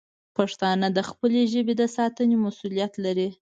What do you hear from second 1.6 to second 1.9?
د